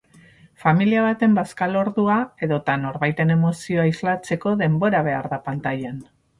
[0.61, 2.17] Familia baten bazkalordua
[2.49, 6.05] edota norbaiten emozioa islatzeko denbora behar da pantailan.